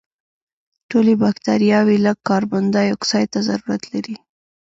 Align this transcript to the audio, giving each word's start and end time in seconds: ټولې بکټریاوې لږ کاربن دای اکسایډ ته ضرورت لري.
ټولې 0.89 1.13
بکټریاوې 1.21 1.97
لږ 2.05 2.17
کاربن 2.29 2.63
دای 2.75 2.87
اکسایډ 2.95 3.27
ته 3.33 3.39
ضرورت 3.47 3.83
لري. 3.93 4.15